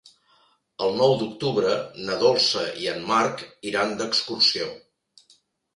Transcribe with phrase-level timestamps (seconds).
[0.85, 1.73] El nou d'octubre
[2.07, 4.73] na Dolça i en Marc iran d'excursió.